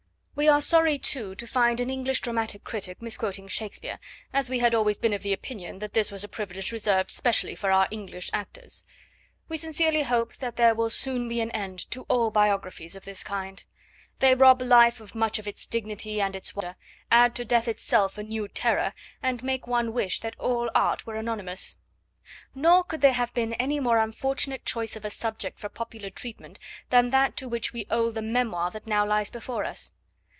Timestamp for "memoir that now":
28.23-29.05